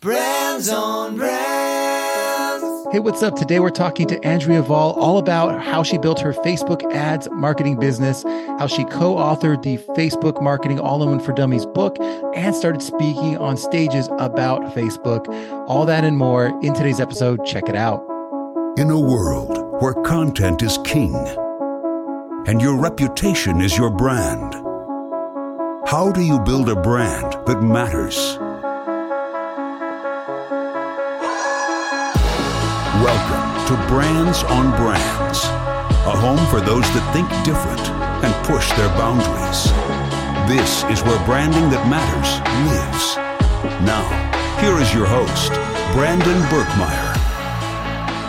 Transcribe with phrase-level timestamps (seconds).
[0.00, 2.86] Brands on Brands.
[2.92, 3.34] Hey, what's up?
[3.34, 7.80] Today we're talking to Andrea Vahl all about how she built her Facebook ads marketing
[7.80, 11.96] business, how she co authored the Facebook Marketing All in One for Dummies book,
[12.36, 15.26] and started speaking on stages about Facebook.
[15.66, 17.44] All that and more in today's episode.
[17.44, 18.00] Check it out.
[18.78, 21.16] In a world where content is king
[22.46, 24.54] and your reputation is your brand,
[25.88, 28.38] how do you build a brand that matters?
[33.02, 37.78] Welcome to Brands on Brands, a home for those that think different
[38.24, 39.70] and push their boundaries.
[40.50, 43.14] This is where branding that matters lives.
[43.86, 44.02] Now,
[44.60, 45.52] here is your host,
[45.94, 47.07] Brandon Birkmeyer.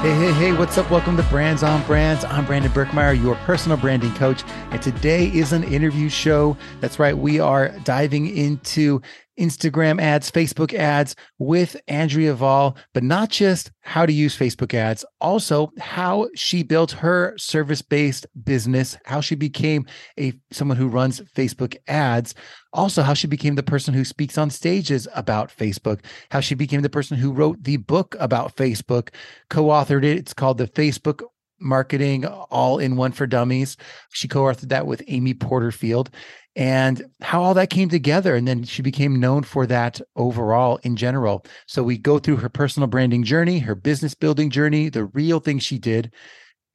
[0.02, 0.89] Hey, hey, hey, what's up?
[0.89, 2.23] Welcome to Brands on Brands.
[2.23, 4.45] I'm Brandon Birkmeyer, your personal branding coach.
[4.72, 6.55] And today is an interview show.
[6.80, 7.17] That's right.
[7.17, 9.02] We are diving into
[9.38, 15.03] Instagram ads, Facebook ads with Andrea Vahl, but not just how to use Facebook ads,
[15.19, 19.86] also how she built her service-based business, how she became
[20.17, 22.36] a someone who runs Facebook ads,
[22.73, 26.81] also how she became the person who speaks on stages about Facebook, how she became
[26.81, 29.09] the person who wrote the book about Facebook,
[29.50, 30.17] co-authored it.
[30.17, 31.23] It's called the Facebook
[31.59, 33.75] marketing all in one for dummies.
[34.12, 36.09] She co-authored that with Amy Porterfield
[36.56, 38.36] and how all that came together.
[38.36, 41.45] And then she became known for that overall in general.
[41.67, 45.64] So we go through her personal branding journey, her business building journey, the real things
[45.64, 46.14] she did,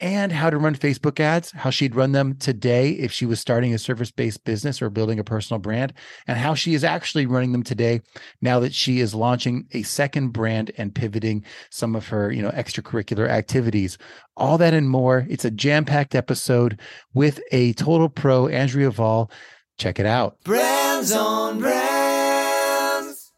[0.00, 3.72] and how to run Facebook ads, how she'd run them today if she was starting
[3.72, 5.92] a service based business or building a personal brand,
[6.26, 8.00] and how she is actually running them today
[8.40, 12.50] now that she is launching a second brand and pivoting some of her, you know,
[12.50, 13.96] extracurricular activities.
[14.36, 15.26] All that and more.
[15.30, 16.80] It's a jam packed episode
[17.12, 19.30] with a total pro, Andrea Vahl.
[19.78, 20.36] Check it out.
[20.44, 21.93] Brands on Brands.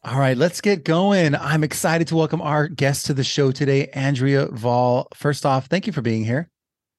[0.07, 1.35] All right, let's get going.
[1.35, 5.07] I'm excited to welcome our guest to the show today, Andrea Vahl.
[5.15, 6.49] First off, thank you for being here.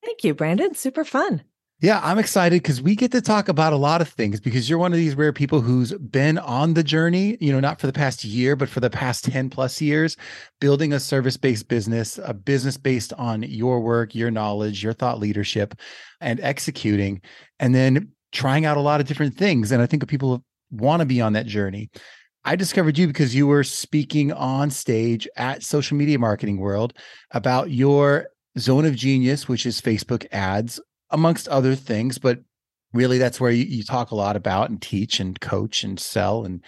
[0.03, 0.75] Thank you, Brandon.
[0.75, 1.41] Super fun.
[1.79, 4.77] Yeah, I'm excited because we get to talk about a lot of things because you're
[4.77, 7.93] one of these rare people who's been on the journey, you know, not for the
[7.93, 10.17] past year, but for the past 10 plus years,
[10.59, 15.17] building a service based business, a business based on your work, your knowledge, your thought
[15.17, 15.75] leadership,
[16.19, 17.21] and executing.
[17.57, 19.71] And then trying out a lot of different things.
[19.71, 21.89] And I think people want to be on that journey.
[22.47, 26.93] I discovered you because you were speaking on stage at Social Media Marketing World
[27.31, 32.17] about your zone of genius, which is Facebook ads, amongst other things.
[32.17, 32.39] But
[32.93, 36.45] really, that's where you, you talk a lot about and teach and coach and sell
[36.45, 36.63] and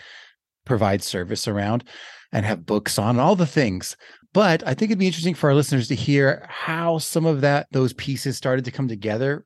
[0.65, 1.85] provide service around
[2.33, 3.95] and have books on all the things.
[4.33, 7.67] But I think it'd be interesting for our listeners to hear how some of that,
[7.71, 9.45] those pieces started to come together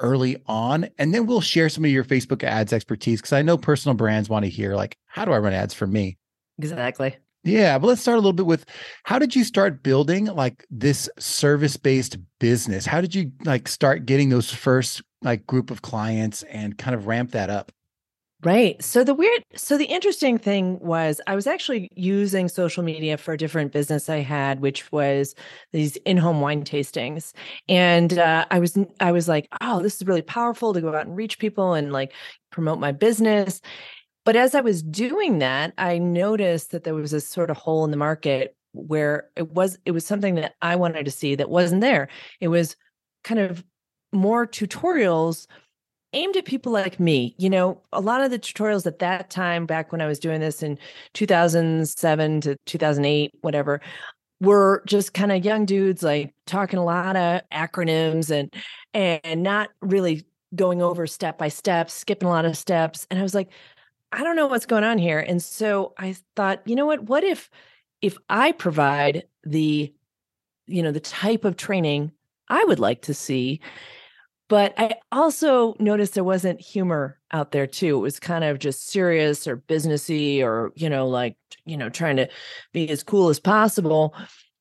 [0.00, 3.56] early on and then we'll share some of your facebook ads expertise because i know
[3.56, 6.16] personal brands want to hear like how do i run ads for me?
[6.58, 7.16] Exactly.
[7.44, 8.66] yeah but let's start a little bit with
[9.04, 12.86] how did you start building like this service based business?
[12.86, 17.06] How did you like start getting those first like group of clients and kind of
[17.06, 17.70] ramp that up
[18.42, 18.82] Right.
[18.82, 23.34] So the weird, so the interesting thing was I was actually using social media for
[23.34, 25.34] a different business I had, which was
[25.72, 27.34] these in-home wine tastings.
[27.68, 31.06] And uh, I was, I was like, oh, this is really powerful to go out
[31.06, 32.14] and reach people and like
[32.50, 33.60] promote my business.
[34.24, 37.84] But as I was doing that, I noticed that there was this sort of hole
[37.84, 41.50] in the market where it was, it was something that I wanted to see that
[41.50, 42.08] wasn't there.
[42.40, 42.74] It was
[43.22, 43.62] kind of
[44.12, 45.46] more tutorials
[46.12, 47.34] aimed at people like me.
[47.38, 50.40] You know, a lot of the tutorials at that time, back when I was doing
[50.40, 50.78] this in
[51.14, 53.80] 2007 to 2008, whatever,
[54.40, 58.52] were just kind of young dudes like talking a lot of acronyms and
[58.94, 63.06] and not really going over step by step, skipping a lot of steps.
[63.10, 63.50] And I was like,
[64.12, 65.20] I don't know what's going on here.
[65.20, 67.04] And so I thought, you know what?
[67.04, 67.50] What if
[68.02, 69.92] if I provide the
[70.66, 72.12] you know the type of training
[72.48, 73.60] I would like to see
[74.50, 77.96] but I also noticed there wasn't humor out there too.
[77.98, 82.16] It was kind of just serious or businessy or, you know, like, you know, trying
[82.16, 82.28] to
[82.72, 84.12] be as cool as possible.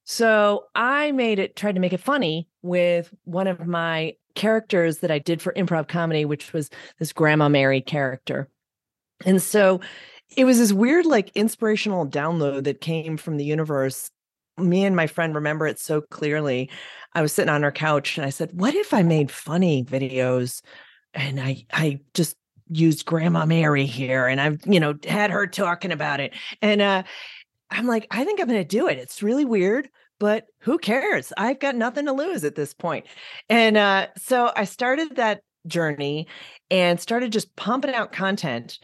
[0.05, 5.09] So I made it, tried to make it funny with one of my characters that
[5.09, 6.69] I did for improv comedy, which was
[6.99, 8.47] this Grandma Mary character.
[9.25, 9.81] And so
[10.37, 14.11] it was this weird, like inspirational download that came from the universe.
[14.59, 16.69] Me and my friend remember it so clearly.
[17.13, 20.61] I was sitting on her couch and I said, "What if I made funny videos
[21.13, 22.35] and I I just
[22.69, 27.03] used Grandma Mary here and I've, you know, had her talking about it." And uh
[27.71, 28.97] I'm like, "I think I'm going to do it.
[28.99, 29.89] It's really weird,
[30.19, 31.31] but who cares?
[31.37, 33.05] I've got nothing to lose at this point."
[33.49, 36.27] And uh so I started that journey
[36.71, 38.79] and started just pumping out content,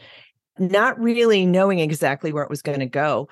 [0.58, 3.28] not really knowing exactly where it was going to go.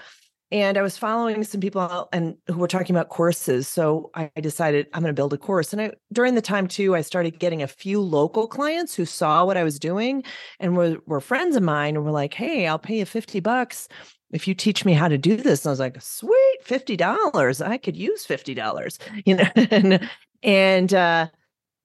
[0.54, 3.66] And I was following some people and who were talking about courses.
[3.66, 5.72] So I decided I'm going to build a course.
[5.72, 9.44] And I, during the time too, I started getting a few local clients who saw
[9.44, 10.22] what I was doing
[10.60, 13.88] and were, were friends of mine and were like, Hey, I'll pay you 50 bucks
[14.30, 15.64] if you teach me how to do this.
[15.64, 17.66] And I was like, sweet, $50.
[17.66, 20.08] I could use $50, you know, and,
[20.44, 21.26] and, uh,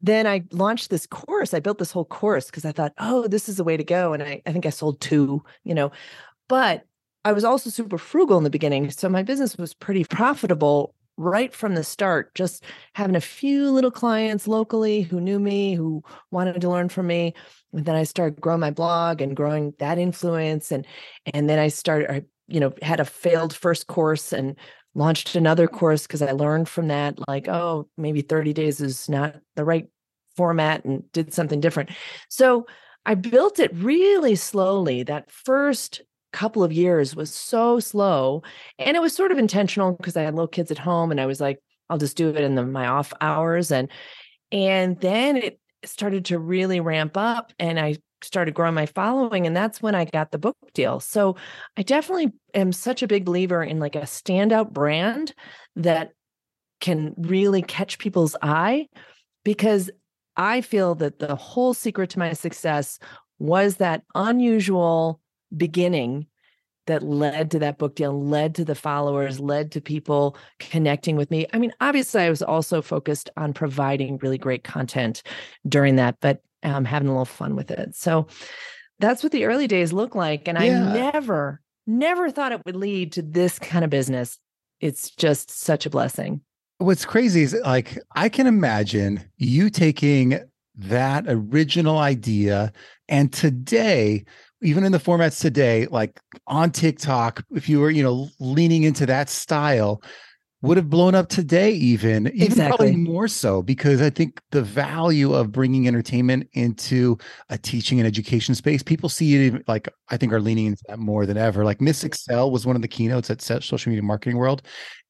[0.01, 1.55] then I launched this course.
[1.55, 4.13] I built this whole course because I thought, oh, this is the way to go.
[4.13, 5.91] And I, I think I sold two, you know,
[6.47, 6.85] but
[7.25, 8.89] I was also super frugal in the beginning.
[8.91, 12.63] So my business was pretty profitable right from the start, just
[12.95, 16.01] having a few little clients locally who knew me, who
[16.31, 17.33] wanted to learn from me.
[17.73, 20.71] And then I started growing my blog and growing that influence.
[20.71, 20.87] And
[21.33, 24.55] and then I started, I, you know, had a failed first course and
[24.95, 29.35] launched another course because I learned from that, like, oh, maybe 30 days is not
[29.55, 29.87] the right
[30.37, 31.89] format and did something different.
[32.29, 32.65] So
[33.05, 35.03] I built it really slowly.
[35.03, 38.43] That first couple of years was so slow
[38.77, 41.25] and it was sort of intentional because i had little kids at home and i
[41.25, 41.59] was like
[41.89, 43.89] i'll just do it in the, my off hours and
[44.51, 49.55] and then it started to really ramp up and i started growing my following and
[49.55, 50.99] that's when i got the book deal.
[50.99, 51.35] So
[51.77, 55.33] i definitely am such a big believer in like a standout brand
[55.77, 56.11] that
[56.81, 58.87] can really catch people's eye
[59.45, 59.89] because
[60.35, 62.99] i feel that the whole secret to my success
[63.39, 65.21] was that unusual
[65.55, 66.27] beginning
[66.87, 71.29] that led to that book deal, led to the followers, led to people connecting with
[71.29, 71.45] me.
[71.53, 75.21] I mean, obviously, I was also focused on providing really great content
[75.67, 77.95] during that, but um, having a little fun with it.
[77.95, 78.27] So
[78.97, 80.47] that's what the early days look like.
[80.47, 80.89] And yeah.
[80.89, 84.39] I never, never thought it would lead to this kind of business.
[84.81, 86.41] It's just such a blessing.
[86.79, 90.39] What's crazy is like, I can imagine you taking
[90.75, 92.71] that original idea
[93.07, 94.25] and today
[94.61, 99.05] even in the formats today, like on TikTok, if you were, you know, leaning into
[99.05, 100.01] that style,
[100.61, 102.75] would have blown up today, even, even exactly.
[102.75, 107.17] probably more so, because I think the value of bringing entertainment into
[107.47, 110.99] a teaching and education space, people see it like I think are leaning into that
[110.99, 111.63] more than ever.
[111.63, 114.63] Like Miss Excel was one of the keynotes at Social Media Marketing World,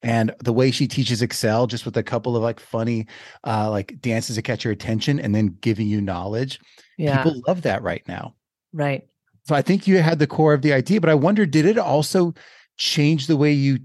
[0.03, 3.07] and the way she teaches Excel, just with a couple of like funny,
[3.43, 6.59] uh, like dances to catch your attention, and then giving you knowledge.
[6.99, 7.23] Yeah.
[7.23, 8.35] People love that right now.
[8.71, 9.07] Right.
[9.49, 11.79] So I think you had the core of the idea, but I wonder, did it
[11.79, 12.35] also
[12.77, 13.79] change the way you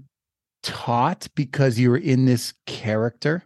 [0.61, 3.43] taught because you were in this character?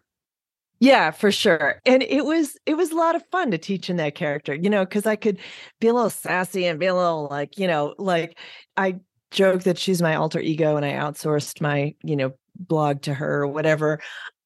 [0.82, 1.80] Yeah, for sure.
[1.86, 4.70] And it was it was a lot of fun to teach in that character, you
[4.70, 5.40] know, because I could
[5.80, 8.38] be a little sassy and be a little like, you know, like
[8.76, 8.98] I
[9.32, 13.44] joke that she's my alter ego and I outsourced my, you know, blog to her
[13.44, 14.02] or whatever.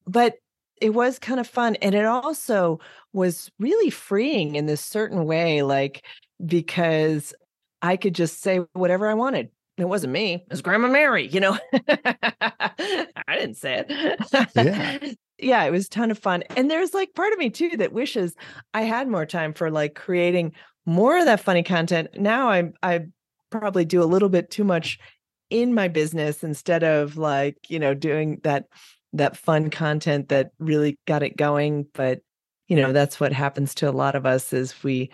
[0.05, 0.35] But
[0.79, 1.75] it was kind of fun.
[1.77, 2.79] And it also
[3.13, 6.05] was really freeing in this certain way, like
[6.45, 7.33] because
[7.83, 9.49] I could just say whatever I wanted.
[9.77, 10.35] It wasn't me.
[10.35, 11.57] It was Grandma Mary, you know.
[11.89, 14.51] I didn't say it.
[14.55, 14.99] Yeah.
[15.39, 16.43] yeah, it was a ton of fun.
[16.55, 18.35] And there's like part of me too that wishes
[18.73, 20.53] I had more time for like creating
[20.85, 22.09] more of that funny content.
[22.15, 23.05] Now I I
[23.49, 24.99] probably do a little bit too much
[25.49, 28.65] in my business instead of like, you know, doing that
[29.13, 32.21] that fun content that really got it going, but
[32.67, 35.09] you know, that's what happens to a lot of us is we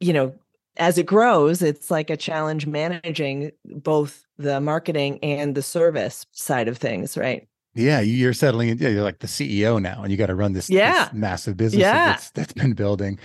[0.00, 0.34] you know,
[0.76, 6.68] as it grows, it's like a challenge managing both the marketing and the service side
[6.68, 7.46] of things, right?
[7.74, 8.70] Yeah, you're settling.
[8.70, 11.04] In, you're like the CEO now, and you got to run this, yeah.
[11.04, 12.06] This massive business yeah.
[12.06, 13.18] that's, that's been building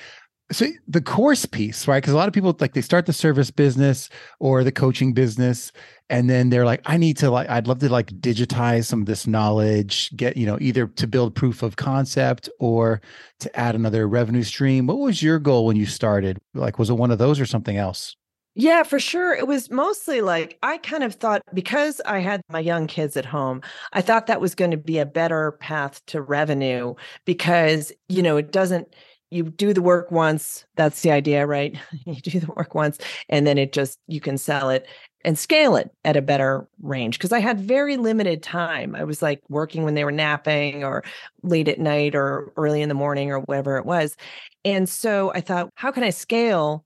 [0.51, 2.01] so the course piece right?
[2.01, 4.09] Because a lot of people like they start the service business
[4.39, 5.71] or the coaching business
[6.09, 9.07] and then they're like i need to like i'd love to like digitize some of
[9.07, 13.01] this knowledge get you know either to build proof of concept or
[13.39, 14.87] to add another revenue stream.
[14.87, 16.39] What was your goal when you started?
[16.53, 18.15] Like was it one of those or something else?
[18.57, 19.33] Yeah, for sure.
[19.33, 23.25] It was mostly like I kind of thought because I had my young kids at
[23.25, 23.61] home,
[23.91, 28.37] I thought that was going to be a better path to revenue because, you know,
[28.37, 28.95] it doesn't,
[29.31, 31.77] you do the work once that's the idea right?
[32.05, 32.97] You do the work once
[33.29, 34.87] and then it just you can sell it
[35.23, 37.17] and scale it at a better range.
[37.17, 38.95] Because i had very limited time.
[38.95, 41.03] I was like working when they were napping or
[41.41, 44.15] late at night or early in the morning or whatever it was.
[44.63, 46.85] And so i thought how can i scale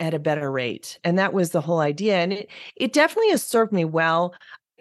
[0.00, 0.98] at a better rate?
[1.04, 4.34] And that was the whole idea and it it definitely has served me well.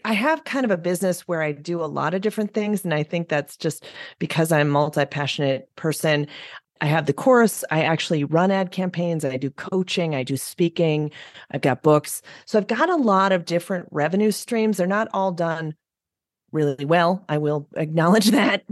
[0.06, 2.84] I have kind of a business where I do a lot of different things.
[2.84, 3.86] And I think that's just
[4.20, 6.28] because I'm a multi passionate person.
[6.84, 7.64] I have the course.
[7.72, 9.24] I actually run ad campaigns.
[9.24, 10.16] I do coaching.
[10.16, 11.12] I do speaking.
[11.50, 12.22] I've got books.
[12.46, 14.76] So I've got a lot of different revenue streams.
[14.76, 15.76] They're not all done
[16.52, 17.24] really well.
[17.30, 18.66] I will acknowledge that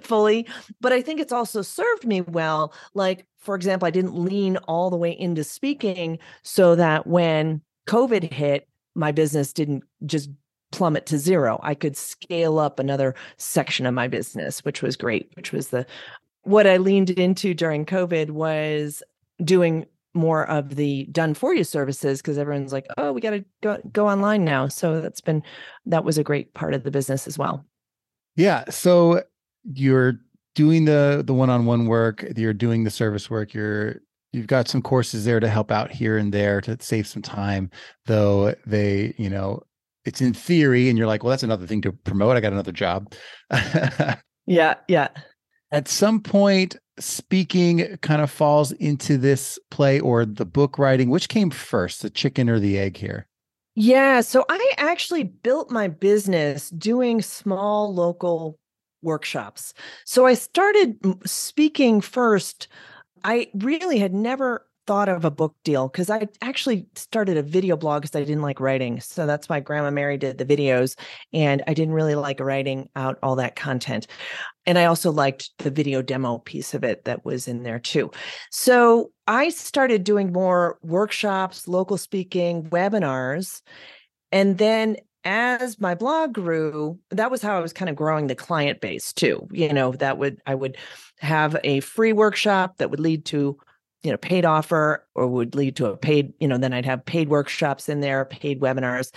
[0.02, 0.48] fully.
[0.80, 2.72] But I think it's also served me well.
[2.94, 8.32] Like, for example, I didn't lean all the way into speaking so that when COVID
[8.32, 10.30] hit, my business didn't just
[10.72, 11.60] plummet to zero.
[11.62, 15.84] I could scale up another section of my business, which was great, which was the
[16.42, 19.02] what I leaned into during COVID was
[19.44, 23.44] doing more of the done for you services because everyone's like, oh, we got to
[23.62, 24.66] go, go online now.
[24.66, 25.42] So that's been,
[25.86, 27.64] that was a great part of the business as well.
[28.36, 28.64] Yeah.
[28.70, 29.22] So
[29.72, 30.14] you're
[30.54, 34.00] doing the the one-on-one work, you're doing the service work, you're
[34.32, 37.70] you've got some courses there to help out here and there to save some time,
[38.06, 39.62] though they, you know,
[40.04, 42.36] it's in theory and you're like, well, that's another thing to promote.
[42.36, 43.12] I got another job.
[44.46, 45.08] yeah, yeah.
[45.72, 51.10] At some point, speaking kind of falls into this play or the book writing.
[51.10, 53.26] Which came first, the chicken or the egg here?
[53.74, 54.20] Yeah.
[54.20, 58.58] So I actually built my business doing small local
[59.02, 59.72] workshops.
[60.04, 62.68] So I started speaking first.
[63.24, 67.76] I really had never thought of a book deal because I actually started a video
[67.76, 69.00] blog because I didn't like writing.
[69.00, 70.98] So that's why Grandma Mary did the videos.
[71.32, 74.06] And I didn't really like writing out all that content.
[74.66, 78.10] And I also liked the video demo piece of it that was in there too.
[78.50, 83.62] So I started doing more workshops, local speaking, webinars.
[84.32, 88.34] And then as my blog grew, that was how I was kind of growing the
[88.34, 89.46] client base too.
[89.52, 90.78] You know, that would, I would
[91.18, 93.58] have a free workshop that would lead to
[94.02, 97.04] you know paid offer or would lead to a paid you know then i'd have
[97.04, 99.12] paid workshops in there paid webinars.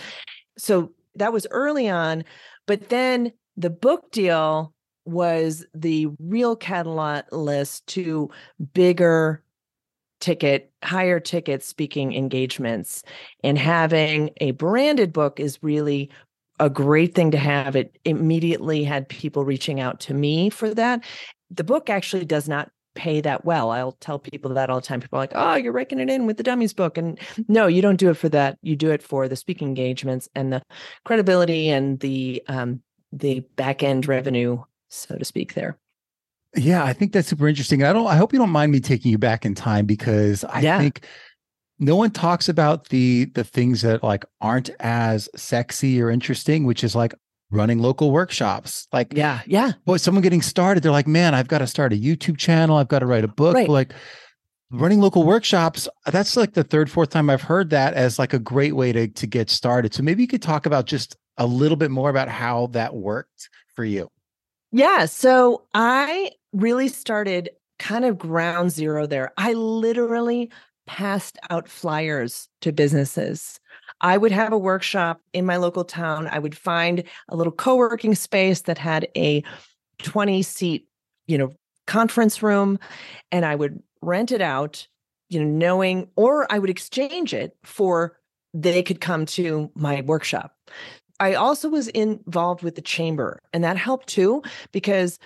[0.58, 2.24] So that was early on
[2.66, 4.72] but then the book deal
[5.04, 8.30] was the real catalyst to
[8.72, 9.42] bigger
[10.20, 13.02] ticket higher ticket speaking engagements
[13.42, 16.10] and having a branded book is really
[16.60, 17.76] a great thing to have.
[17.76, 21.04] It immediately had people reaching out to me for that.
[21.50, 23.70] The book actually does not pay that well.
[23.70, 25.00] I'll tell people that all the time.
[25.00, 26.96] People are like, oh, you're raking it in with the dummies book.
[26.96, 28.58] And no, you don't do it for that.
[28.62, 30.62] You do it for the speaking engagements and the
[31.04, 32.82] credibility and the um
[33.12, 35.78] the back end revenue, so to speak, there.
[36.56, 37.82] Yeah, I think that's super interesting.
[37.82, 40.60] I don't I hope you don't mind me taking you back in time because I
[40.60, 40.78] yeah.
[40.78, 41.04] think
[41.78, 46.84] no one talks about the the things that like aren't as sexy or interesting, which
[46.84, 47.14] is like
[47.54, 48.86] running local workshops.
[48.92, 49.72] Like, yeah, yeah.
[49.84, 52.76] Boy, someone getting started, they're like, man, I've got to start a YouTube channel.
[52.76, 53.54] I've got to write a book.
[53.54, 53.68] Right.
[53.68, 53.94] Like,
[54.70, 58.38] running local workshops, that's like the third, fourth time I've heard that as like a
[58.38, 59.94] great way to to get started.
[59.94, 63.48] So maybe you could talk about just a little bit more about how that worked
[63.74, 64.10] for you.
[64.72, 65.06] Yeah.
[65.06, 69.32] So I really started kind of ground zero there.
[69.36, 70.50] I literally
[70.86, 73.60] passed out flyers to businesses.
[74.04, 76.28] I would have a workshop in my local town.
[76.30, 79.42] I would find a little co-working space that had a
[80.02, 80.86] 20 seat,
[81.26, 81.54] you know,
[81.86, 82.78] conference room
[83.32, 84.86] and I would rent it out,
[85.30, 88.18] you know, knowing or I would exchange it for
[88.52, 90.54] they could come to my workshop.
[91.18, 95.18] I also was involved with the chamber and that helped too because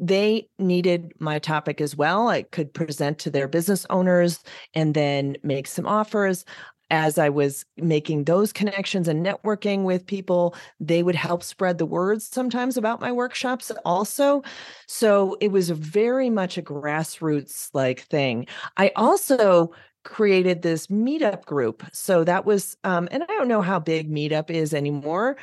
[0.00, 2.26] they needed my topic as well.
[2.26, 4.42] I could present to their business owners
[4.74, 6.44] and then make some offers
[6.90, 11.86] as I was making those connections and networking with people, they would help spread the
[11.86, 14.42] word sometimes about my workshops also.
[14.86, 18.46] So it was very much a grassroots like thing.
[18.76, 19.72] I also
[20.04, 21.82] created this meetup group.
[21.92, 25.36] So that was, um, and I don't know how big meetup is anymore,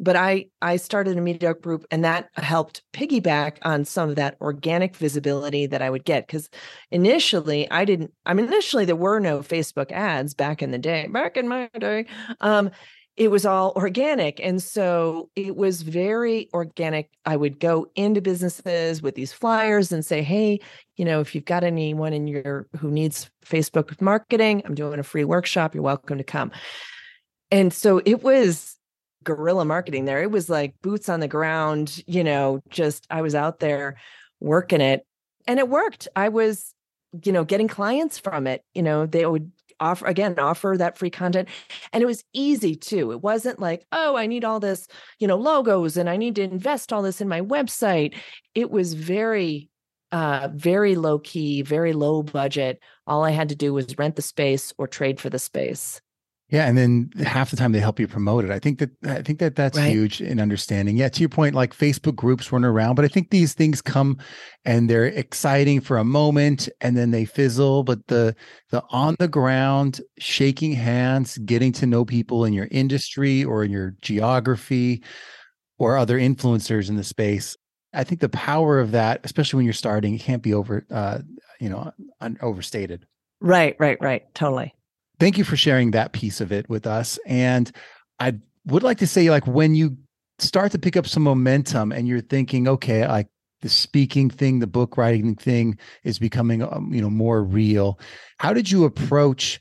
[0.00, 4.36] but I I started a meetup group and that helped piggyback on some of that
[4.40, 6.48] organic visibility that I would get because
[6.90, 11.06] initially I didn't I mean initially there were no Facebook ads back in the day
[11.08, 12.06] back in my day.
[12.40, 12.70] Um
[13.16, 17.10] it was all organic and so it was very organic.
[17.26, 20.60] I would go into businesses with these flyers and say hey
[20.96, 25.02] you know if you've got anyone in your who needs Facebook marketing I'm doing a
[25.04, 26.50] free workshop you're welcome to come.
[27.52, 28.76] And so it was
[29.24, 30.22] guerrilla marketing there.
[30.22, 33.96] It was like boots on the ground, you know, just I was out there
[34.40, 35.06] working it
[35.46, 36.08] and it worked.
[36.16, 36.74] I was,
[37.24, 38.64] you know, getting clients from it.
[38.74, 39.50] You know, they would
[39.80, 41.48] offer again offer that free content
[41.92, 44.86] and it was easy too it wasn't like oh i need all this
[45.18, 48.14] you know logos and i need to invest all this in my website
[48.54, 49.70] it was very
[50.12, 54.22] uh very low key very low budget all i had to do was rent the
[54.22, 56.00] space or trade for the space
[56.50, 58.50] yeah, and then half the time they help you promote it.
[58.50, 59.88] I think that I think that that's right.
[59.88, 60.96] huge in understanding.
[60.96, 64.18] Yeah, to your point, like Facebook groups weren't around, but I think these things come
[64.64, 67.84] and they're exciting for a moment and then they fizzle.
[67.84, 68.34] But the
[68.70, 73.70] the on the ground, shaking hands, getting to know people in your industry or in
[73.70, 75.04] your geography
[75.78, 77.56] or other influencers in the space,
[77.94, 81.20] I think the power of that, especially when you're starting, can't be over, uh,
[81.60, 83.06] you know, un- overstated.
[83.40, 84.34] Right, right, right.
[84.34, 84.74] Totally
[85.20, 87.18] thank you for sharing that piece of it with us.
[87.26, 87.70] And
[88.18, 89.96] I would like to say, like, when you
[90.38, 93.28] start to pick up some momentum and you're thinking, okay, like
[93.60, 98.00] the speaking thing, the book writing thing is becoming, um, you know, more real.
[98.38, 99.60] How did you approach,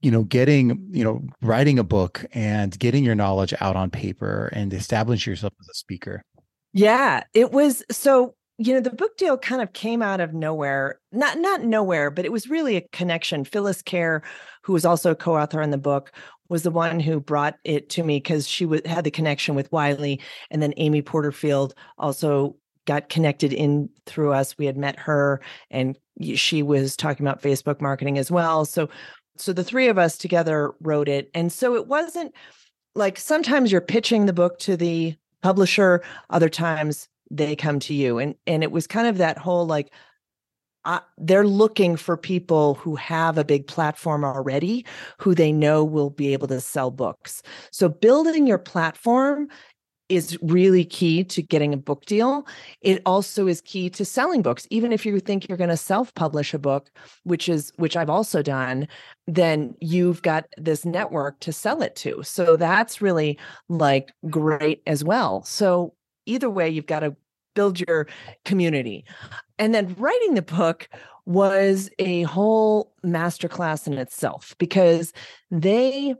[0.00, 4.48] you know, getting, you know, writing a book and getting your knowledge out on paper
[4.52, 6.22] and establishing yourself as a speaker?
[6.72, 10.98] Yeah, it was so you know the book deal kind of came out of nowhere
[11.12, 13.44] not not nowhere but it was really a connection.
[13.44, 14.22] Phyllis Khare
[14.62, 16.12] who was also a co-author on the book
[16.48, 19.70] was the one who brought it to me because she w- had the connection with
[19.72, 20.20] wiley
[20.50, 24.56] and then amy porterfield also got connected in through us.
[24.56, 25.98] We had met her and
[26.34, 28.64] she was talking about facebook marketing as well.
[28.64, 28.88] So
[29.36, 31.30] so the three of us together wrote it.
[31.34, 32.34] And so it wasn't
[32.94, 38.18] like sometimes you're pitching the book to the publisher other times they come to you
[38.18, 39.92] and and it was kind of that whole like
[40.84, 44.86] uh, they're looking for people who have a big platform already
[45.18, 49.48] who they know will be able to sell books so building your platform
[50.08, 52.46] is really key to getting a book deal.
[52.80, 54.66] It also is key to selling books.
[54.70, 56.90] Even if you think you're going to self-publish a book,
[57.24, 58.86] which is which I've also done,
[59.26, 62.22] then you've got this network to sell it to.
[62.22, 65.42] So that's really like great as well.
[65.42, 65.95] So
[66.26, 67.16] either way, you've got to
[67.54, 68.06] build your
[68.44, 69.04] community.
[69.58, 70.88] And then writing the book
[71.24, 75.12] was a whole masterclass in itself because
[75.50, 76.14] they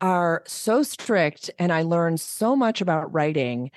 [0.00, 3.70] are so strict and I learned so much about writing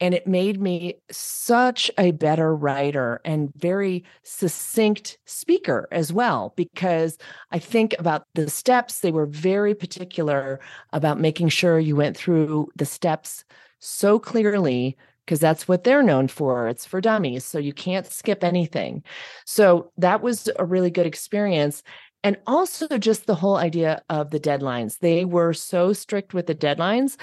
[0.00, 7.18] and it made me such a better writer and very succinct speaker as well because
[7.52, 10.58] i think about the steps they were very particular
[10.92, 13.44] about making sure you went through the steps
[13.80, 14.96] so clearly
[15.26, 16.68] because that's what they're known for.
[16.68, 17.44] It's for dummies.
[17.44, 19.04] So you can't skip anything.
[19.46, 21.82] So that was a really good experience.
[22.24, 24.98] And also just the whole idea of the deadlines.
[24.98, 27.16] They were so strict with the deadlines.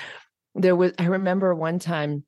[0.56, 2.24] There was, I remember one time,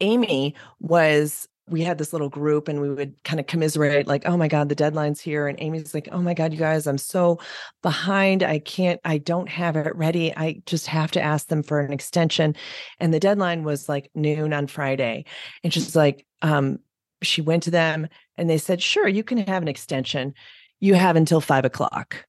[0.00, 4.36] Amy was we had this little group and we would kind of commiserate like oh
[4.36, 7.38] my god the deadline's here and amy's like oh my god you guys i'm so
[7.82, 11.80] behind i can't i don't have it ready i just have to ask them for
[11.80, 12.54] an extension
[13.00, 15.24] and the deadline was like noon on friday
[15.62, 16.78] and she's like um
[17.22, 20.34] she went to them and they said sure you can have an extension
[20.80, 22.26] you have until five o'clock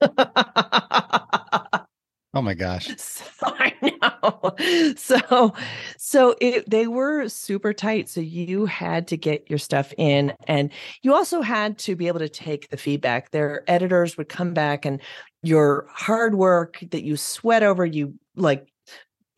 [2.34, 2.88] Oh my gosh.
[2.98, 4.94] So, I know.
[4.96, 5.54] So
[5.96, 10.70] so it, they were super tight so you had to get your stuff in and
[11.02, 13.30] you also had to be able to take the feedback.
[13.30, 15.00] Their editors would come back and
[15.42, 18.66] your hard work that you sweat over you like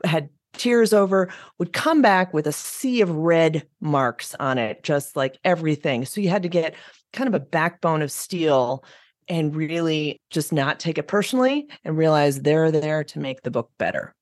[0.05, 5.17] had tears over would come back with a sea of red marks on it just
[5.17, 6.05] like everything.
[6.05, 6.75] So you had to get
[7.13, 8.85] kind of a backbone of steel
[9.29, 13.71] and really just not take it personally and realize they're there to make the book
[13.79, 14.15] better.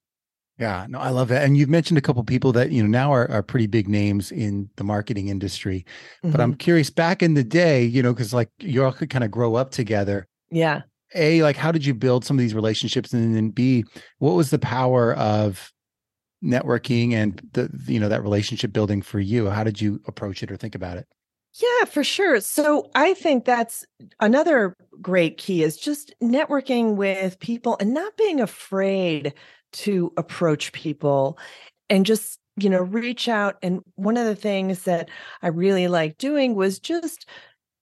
[0.58, 1.42] Yeah, no, I love that.
[1.44, 4.30] And you've mentioned a couple people that you know now are, are pretty big names
[4.30, 5.84] in the marketing industry.
[6.18, 6.30] Mm-hmm.
[6.30, 6.58] But I'm mm-hmm.
[6.58, 9.56] curious, back in the day, you know, because like you all could kind of grow
[9.56, 10.28] up together.
[10.50, 10.82] Yeah.
[11.16, 13.12] A, like how did you build some of these relationships?
[13.12, 13.84] And then B,
[14.18, 15.72] what was the power of
[16.42, 19.50] networking and the you know that relationship building for you?
[19.50, 21.08] How did you approach it or think about it?
[21.54, 22.40] Yeah, for sure.
[22.40, 23.84] So I think that's
[24.20, 29.34] another great key is just networking with people and not being afraid
[29.74, 31.38] to approach people
[31.88, 33.56] and just, you know, reach out.
[33.62, 35.10] And one of the things that
[35.42, 37.26] I really like doing was just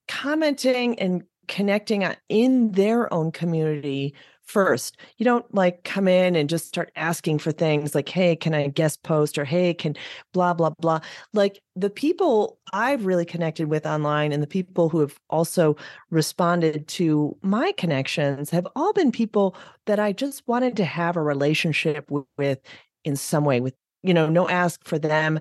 [0.09, 4.15] commenting and connecting uh, in their own community
[4.53, 4.99] first.
[5.17, 8.69] You don't like come in and just start asking for things like, hey, can I
[8.69, 9.97] guest post or hey, can
[10.35, 11.01] blah, blah, blah.
[11.33, 15.75] Like the people I've really connected with online and the people who have also
[16.11, 21.23] responded to my connections have all been people that I just wanted to have a
[21.23, 22.61] relationship with,
[23.05, 25.41] in some way, with, you know, no ask for them,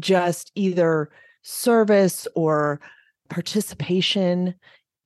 [0.00, 1.08] just either
[1.42, 2.80] service or
[3.28, 4.54] participation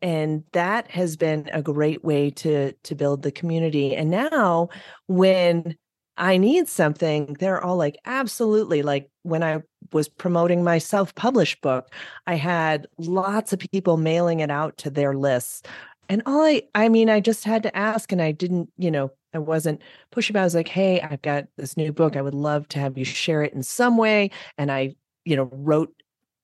[0.05, 4.69] and that has been a great way to to build the community and now
[5.07, 5.75] when
[6.19, 9.61] i need something they're all like absolutely like when i
[9.93, 11.93] was promoting my self-published book
[12.27, 15.63] i had lots of people mailing it out to their lists
[16.09, 19.11] and all i i mean i just had to ask and i didn't you know
[19.33, 19.81] i wasn't
[20.13, 22.99] pushing i was like hey i've got this new book i would love to have
[22.99, 25.91] you share it in some way and i you know wrote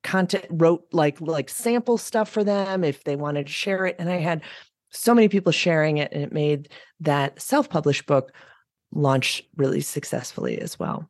[0.03, 4.11] content wrote like like sample stuff for them if they wanted to share it and
[4.11, 4.43] i had
[4.91, 6.69] so many people sharing it and it made
[7.01, 8.33] that self-published book
[8.93, 11.09] launch really successfully as well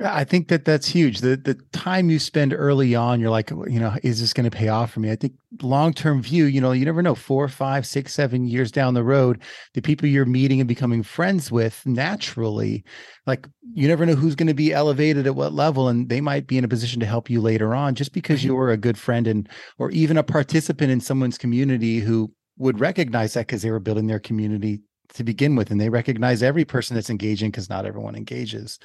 [0.00, 1.20] I think that that's huge.
[1.20, 4.56] The the time you spend early on, you're like, you know, is this going to
[4.56, 5.10] pay off for me?
[5.10, 7.16] I think long term view, you know, you never know.
[7.16, 9.42] Four, five, six, seven years down the road,
[9.74, 12.84] the people you're meeting and becoming friends with naturally,
[13.26, 16.46] like you never know who's going to be elevated at what level, and they might
[16.46, 18.50] be in a position to help you later on, just because mm-hmm.
[18.50, 22.78] you were a good friend and or even a participant in someone's community who would
[22.78, 24.80] recognize that because they were building their community
[25.14, 28.78] to begin with, and they recognize every person that's engaging because not everyone engages.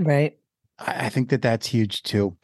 [0.00, 0.36] Right.
[0.78, 2.36] I think that that's huge too.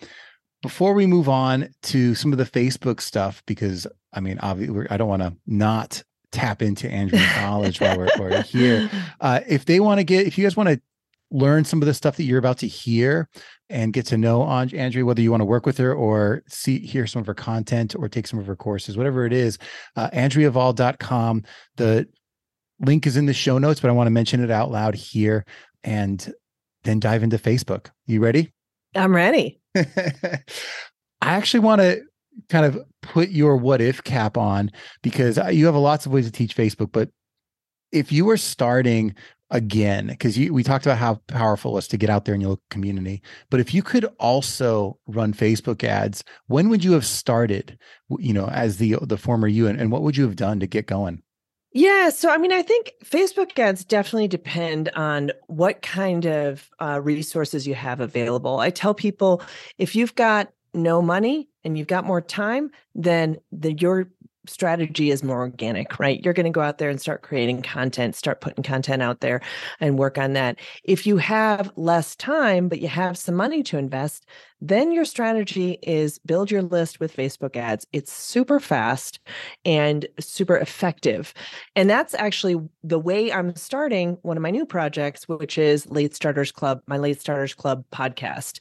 [0.62, 4.96] Before we move on to some of the Facebook stuff, because I mean, obviously, I
[4.96, 8.90] don't want to not tap into Andrea's knowledge while we're, we're here.
[9.20, 10.80] Uh, if they want to get, if you guys want to
[11.30, 13.28] learn some of the stuff that you're about to hear
[13.70, 16.80] and get to know on Andrea, whether you want to work with her or see
[16.80, 19.58] hear some of her content or take some of her courses, whatever it is,
[19.94, 21.44] uh, AndreaVahl.com.
[21.76, 22.08] The
[22.80, 25.44] link is in the show notes, but I want to mention it out loud here.
[25.84, 26.32] And
[26.84, 27.88] then dive into Facebook.
[28.06, 28.52] You ready?
[28.94, 29.60] I'm ready.
[29.76, 30.40] I
[31.20, 32.02] actually want to
[32.48, 34.70] kind of put your what if cap on
[35.02, 37.10] because you have lots of ways to teach Facebook, but
[37.90, 39.14] if you were starting
[39.50, 42.58] again, because we talked about how powerful it was to get out there in your
[42.70, 47.78] community, but if you could also run Facebook ads, when would you have started?
[48.18, 50.66] You know, as the the former you, and, and what would you have done to
[50.66, 51.22] get going?
[51.72, 52.10] Yeah.
[52.10, 57.66] So, I mean, I think Facebook ads definitely depend on what kind of uh, resources
[57.66, 58.58] you have available.
[58.58, 59.42] I tell people
[59.78, 64.08] if you've got no money and you've got more time, then the, your
[64.46, 66.20] strategy is more organic, right?
[66.24, 69.40] You're going to go out there and start creating content, start putting content out there
[69.80, 70.58] and work on that.
[70.84, 74.26] If you have less time, but you have some money to invest,
[74.60, 77.86] then your strategy is build your list with Facebook ads.
[77.92, 79.20] It's super fast
[79.64, 81.34] and super effective.
[81.74, 86.14] And that's actually the way I'm starting one of my new projects, which is Late
[86.14, 88.60] Starters Club, my Late Starters Club podcast.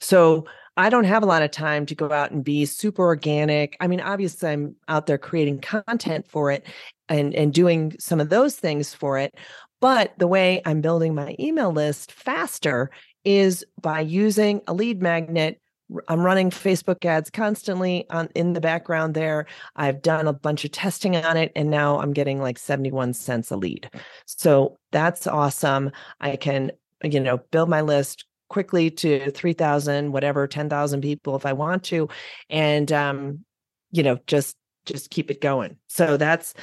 [0.00, 0.46] So
[0.78, 3.76] I don't have a lot of time to go out and be super organic.
[3.80, 6.64] I mean, obviously I'm out there creating content for it
[7.08, 9.34] and and doing some of those things for it,
[9.80, 12.90] but the way I'm building my email list faster
[13.24, 15.60] is by using a lead magnet
[16.06, 19.46] I'm running Facebook ads constantly on in the background there.
[19.74, 23.50] I've done a bunch of testing on it and now I'm getting like 71 cents
[23.50, 23.90] a lead.
[24.26, 25.90] So that's awesome.
[26.20, 31.52] I can you know build my list quickly to 3000 whatever 10,000 people if I
[31.52, 32.08] want to
[32.48, 33.44] and um
[33.90, 34.56] you know just
[34.88, 35.76] just keep it going.
[35.86, 36.54] So that's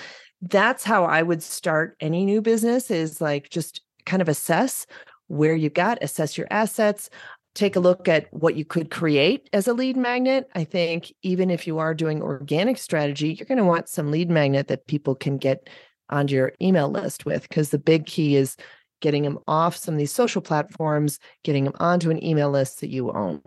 [0.41, 4.85] that's how I would start any new business is like just kind of assess
[5.27, 7.09] where you got, assess your assets,
[7.55, 10.49] take a look at what you could create as a lead magnet.
[10.53, 14.29] I think even if you are doing organic strategy, you're going to want some lead
[14.29, 15.69] magnet that people can get
[16.09, 18.57] onto your email list with because the big key is
[19.05, 22.89] getting them off some of these social platforms, getting them onto an email list that
[22.89, 23.39] you own.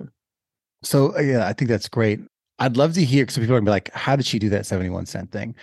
[0.85, 2.21] So uh, yeah, I think that's great.
[2.61, 4.67] I'd love to hear because people are gonna be like, "How did she do that
[4.67, 5.57] seventy-one cent thing?"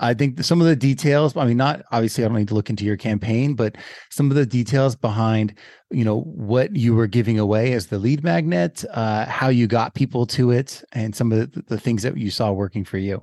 [0.00, 1.36] I think some of the details.
[1.36, 3.76] I mean, not obviously, I don't need to look into your campaign, but
[4.10, 5.56] some of the details behind,
[5.92, 9.94] you know, what you were giving away as the lead magnet, uh, how you got
[9.94, 13.22] people to it, and some of the, the things that you saw working for you.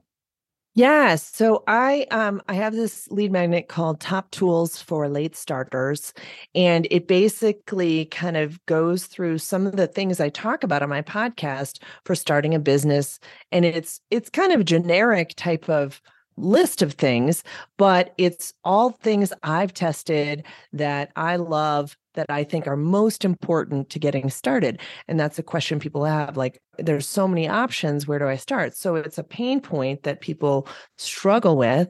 [0.76, 1.24] Yes.
[1.36, 6.14] So I um I have this lead magnet called Top Tools for Late Starters
[6.56, 10.90] and it basically kind of goes through some of the things I talk about on
[10.90, 13.20] my podcast for starting a business
[13.52, 16.02] and it's it's kind of a generic type of
[16.38, 17.44] list of things,
[17.78, 23.90] but it's all things I've tested that I love that I think are most important
[23.92, 24.82] to getting started.
[25.08, 28.08] And that's a question people have like, there's so many options.
[28.08, 28.76] Where do I start?
[28.76, 31.90] So it's a pain point that people struggle with.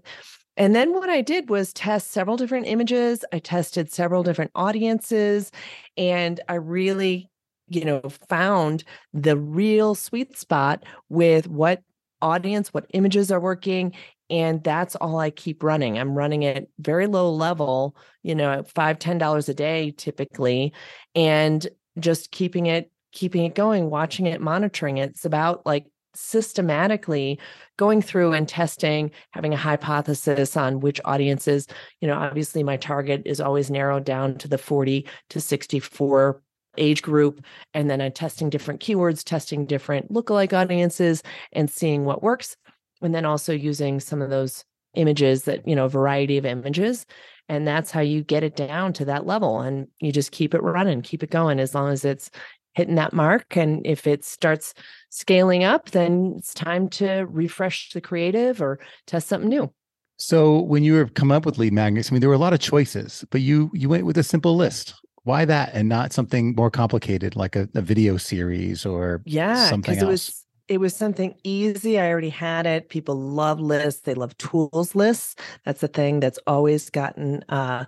[0.55, 3.25] And then what I did was test several different images.
[3.33, 5.51] I tested several different audiences,
[5.97, 7.31] and I really,
[7.69, 8.83] you know, found
[9.13, 11.81] the real sweet spot with what
[12.21, 13.93] audience, what images are working,
[14.33, 15.99] and that's all i keep running.
[15.99, 20.73] I'm running it very low level you know five ten dollars a day typically
[21.13, 21.65] and
[21.99, 25.11] just keeping it keeping it going watching it monitoring it.
[25.11, 27.39] It's about like systematically
[27.77, 31.67] going through and testing having a hypothesis on which audiences
[32.01, 36.39] you know obviously my target is always narrowed down to the 40 to 64
[36.77, 37.43] age group
[37.73, 42.57] and then i'm testing different keywords testing different lookalike audiences and seeing what works
[43.03, 47.05] and then also using some of those images that you know variety of images
[47.49, 50.61] and that's how you get it down to that level and you just keep it
[50.61, 52.29] running keep it going as long as it's
[52.75, 54.73] hitting that mark and if it starts
[55.09, 59.71] scaling up then it's time to refresh the creative or test something new
[60.17, 62.53] so when you were come up with lead magnets i mean there were a lot
[62.53, 66.53] of choices but you you went with a simple list why that and not something
[66.55, 70.42] more complicated like a, a video series or yeah something else?
[70.67, 75.35] It was something easy i already had it people love lists they love tools lists
[75.65, 77.85] that's the thing that's always gotten uh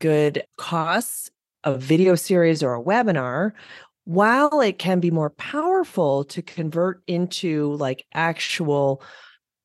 [0.00, 1.30] good costs
[1.64, 3.52] a video series or a webinar
[4.04, 9.02] while it can be more powerful to convert into like actual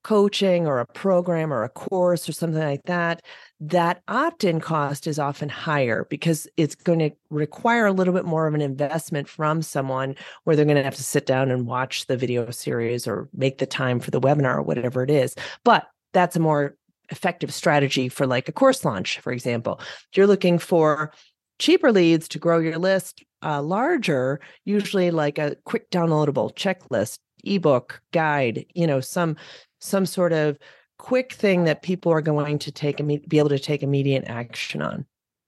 [0.03, 3.21] coaching or a program or a course or something like that,
[3.59, 8.25] that opt in cost is often higher because it's going to require a little bit
[8.25, 11.67] more of an investment from someone where they're going to have to sit down and
[11.67, 15.35] watch the video series or make the time for the webinar or whatever it is.
[15.63, 16.75] But that's a more
[17.09, 19.79] effective strategy for like a course launch, for example.
[19.81, 21.12] If you're looking for
[21.59, 28.02] cheaper leads to grow your list uh, larger, usually like a quick downloadable checklist, ebook,
[28.12, 29.36] guide, you know, some
[29.80, 30.58] some sort of
[30.97, 34.82] quick thing that people are going to take and be able to take immediate action
[34.82, 35.06] on.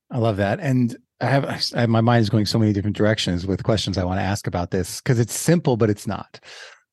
[0.09, 0.59] I love that.
[0.59, 3.97] And I have, I have my mind is going so many different directions with questions
[3.97, 6.39] I want to ask about this because it's simple, but it's not.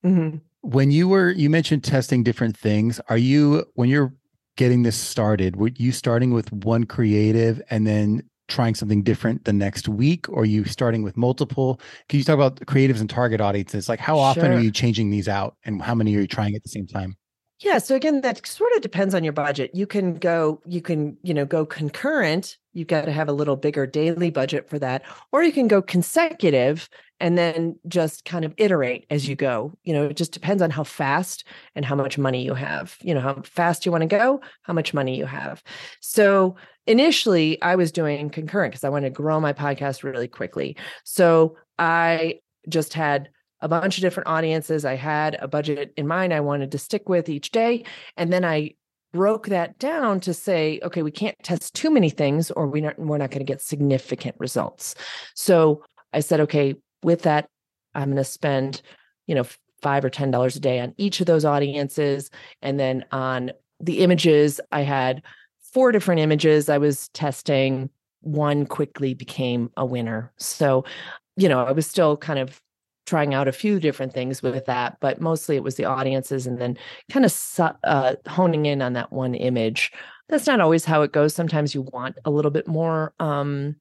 [0.04, 0.38] Mm-hmm.
[0.62, 3.00] When you were, you mentioned testing different things.
[3.08, 4.12] Are you, when you're
[4.56, 9.52] getting this started, were you starting with one creative and then trying something different the
[9.52, 10.28] next week?
[10.28, 11.80] Or are you starting with multiple?
[12.08, 13.88] Can you talk about creatives and target audiences?
[13.88, 14.54] Like how often Sure.
[14.54, 17.16] are you changing these out and how many are you trying at the same time?
[17.60, 17.78] Yeah.
[17.78, 19.72] So again, that sort of depends on your budget.
[19.74, 22.56] You can go, you can, you know, go concurrent.
[22.72, 25.02] You've got to have a little bigger daily budget for that.
[25.32, 29.72] Or you can go consecutive and then just kind of iterate as you go.
[29.82, 32.96] You know, it just depends on how fast and how much money you have.
[33.00, 35.64] You know, how fast you want to go, how much money you have.
[36.00, 36.54] So
[36.88, 40.76] initially I was doing concurrent because I wanted to grow my podcast really quickly.
[41.04, 43.28] So I just had
[43.60, 44.84] a bunch of different audiences.
[44.84, 47.84] I had a budget in mind I wanted to stick with each day.
[48.16, 48.74] And then I
[49.12, 52.98] broke that down to say, okay, we can't test too many things or we not,
[52.98, 54.94] we're not going to get significant results.
[55.34, 57.48] So I said, okay, with that,
[57.94, 58.80] I'm going to spend,
[59.26, 59.44] you know,
[59.82, 62.30] five or ten dollars a day on each of those audiences.
[62.62, 65.22] And then on the images, I had
[65.72, 67.90] four different images I was testing.
[68.20, 70.32] One quickly became a winner.
[70.38, 70.84] So,
[71.36, 72.60] you know, I was still kind of
[73.06, 76.60] trying out a few different things with that, but mostly it was the audiences and
[76.60, 76.76] then
[77.10, 79.90] kind of uh, honing in on that one image.
[80.28, 81.34] That's not always how it goes.
[81.34, 83.14] Sometimes you want a little bit more.
[83.18, 83.76] Um,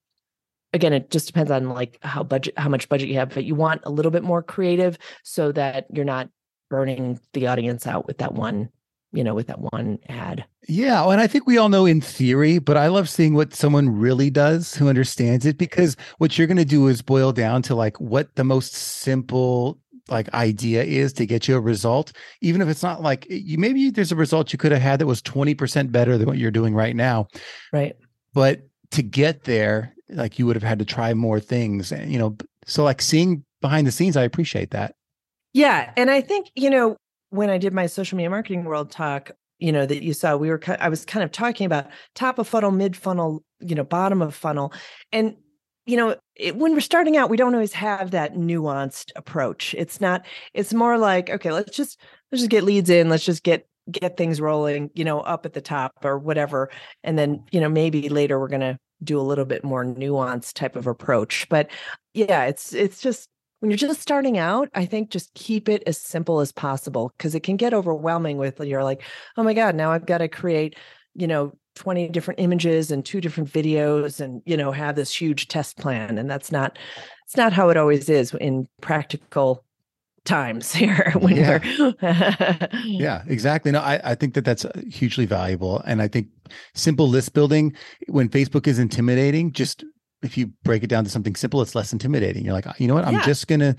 [0.71, 3.53] again, it just depends on like how budget, how much budget you have, but you
[3.53, 6.29] want a little bit more creative so that you're not
[6.69, 8.69] burning the audience out with that one,
[9.11, 10.45] you know, with that one ad.
[10.67, 13.89] Yeah, and I think we all know in theory, but I love seeing what someone
[13.97, 17.75] really does who understands it because what you're going to do is boil down to
[17.75, 22.69] like what the most simple like idea is to get you a result even if
[22.69, 25.91] it's not like you maybe there's a result you could have had that was 20%
[25.91, 27.27] better than what you're doing right now
[27.73, 27.93] Right.
[28.33, 32.17] but to get there like you would have had to try more things and you
[32.17, 34.95] know so like seeing behind the scenes I appreciate that
[35.53, 36.95] Yeah, and I think you know
[37.29, 40.49] when I did my social media marketing world talk, you know that you saw, we
[40.49, 44.21] were, I was kind of talking about top of funnel, mid funnel, you know, bottom
[44.21, 44.71] of funnel,
[45.11, 45.35] and
[45.85, 49.73] you know it, when we're starting out, we don't always have that nuanced approach.
[49.77, 50.25] It's not.
[50.53, 51.99] It's more like okay, let's just
[52.31, 55.53] let's just get leads in, let's just get get things rolling, you know, up at
[55.53, 56.69] the top or whatever,
[57.03, 60.75] and then you know maybe later we're gonna do a little bit more nuanced type
[60.75, 61.47] of approach.
[61.49, 61.69] But
[62.13, 65.97] yeah, it's it's just when you're just starting out, I think just keep it as
[65.97, 69.01] simple as possible because it can get overwhelming with you're like,
[69.35, 70.75] oh my God, now I've got to create,
[71.15, 75.47] you know, 20 different images and two different videos and, you know, have this huge
[75.47, 76.17] test plan.
[76.17, 76.77] And that's not,
[77.25, 79.63] it's not how it always is in practical
[80.25, 81.59] times here when Yeah.
[82.01, 83.71] we're Yeah, exactly.
[83.71, 85.81] No, I, I think that that's uh, hugely valuable.
[85.85, 86.27] And I think
[86.73, 87.75] simple list building,
[88.07, 89.83] when Facebook is intimidating, just
[90.23, 92.43] if you break it down to something simple, it's less intimidating.
[92.43, 93.05] You're like, you know what?
[93.05, 93.25] I'm Yeah.
[93.25, 93.75] just going to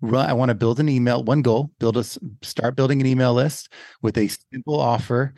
[0.00, 0.28] run.
[0.28, 2.04] I want to build an email, one goal, build a
[2.42, 5.34] start building an email list with a simple offer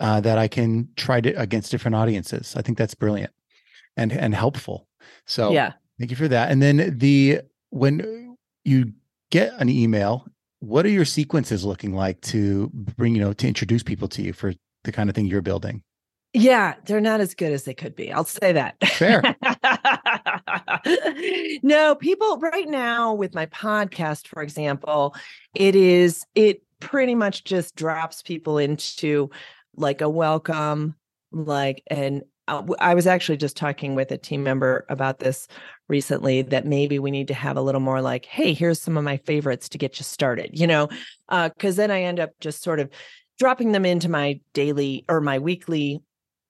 [0.00, 2.54] uh, that I can try to against different audiences.
[2.56, 3.32] I think that's brilliant
[3.96, 4.86] and, and helpful.
[5.26, 5.72] So yeah.
[5.98, 6.52] Thank you for that.
[6.52, 8.92] And then the when you
[9.30, 10.26] get an email,
[10.60, 14.32] what are your sequences looking like to bring, you know, to introduce people to you
[14.32, 15.82] for the kind of thing you're building?
[16.34, 18.12] Yeah, they're not as good as they could be.
[18.12, 18.76] I'll say that.
[18.86, 19.22] Fair.
[21.62, 25.14] no, people right now with my podcast, for example,
[25.54, 29.30] it is, it pretty much just drops people into
[29.76, 30.94] like a welcome,
[31.32, 35.48] like, and uh, I was actually just talking with a team member about this
[35.88, 39.04] recently that maybe we need to have a little more like, hey, here's some of
[39.04, 40.88] my favorites to get you started, you know,
[41.28, 42.90] uh, because then I end up just sort of
[43.38, 46.02] dropping them into my daily or my weekly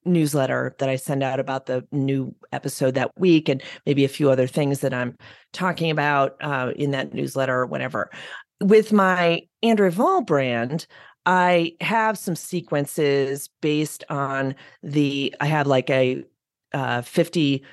[0.09, 4.31] newsletter that I send out about the new episode that week and maybe a few
[4.31, 5.17] other things that I'm
[5.53, 8.11] talking about uh, in that newsletter or whatever.
[8.61, 10.87] With my Andrea Vahl brand,
[11.27, 16.25] I have some sequences based on the, I have like a
[16.73, 17.65] uh, 50